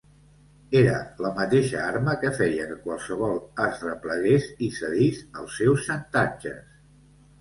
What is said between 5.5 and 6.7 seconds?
seus xantatges.